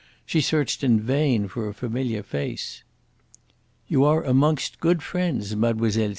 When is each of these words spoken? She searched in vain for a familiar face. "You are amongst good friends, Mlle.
She 0.25 0.41
searched 0.41 0.83
in 0.83 0.99
vain 0.99 1.47
for 1.47 1.69
a 1.69 1.75
familiar 1.75 2.23
face. 2.23 2.81
"You 3.87 4.03
are 4.03 4.23
amongst 4.23 4.79
good 4.79 5.03
friends, 5.03 5.55
Mlle. 5.55 5.79